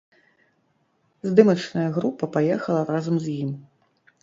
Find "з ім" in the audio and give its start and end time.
3.29-3.51